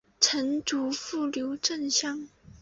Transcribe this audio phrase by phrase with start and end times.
[0.19, 2.27] 曾祖父刘震乡。